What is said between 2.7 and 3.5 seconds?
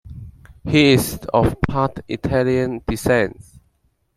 descent.